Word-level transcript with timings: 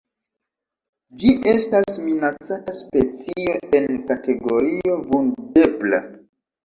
Ĝi 1.23 1.33
estas 1.51 1.99
minacata 2.07 2.75
specio 2.79 3.55
en 3.81 4.01
kategorio 4.09 4.97
Vundebla. 5.13 6.01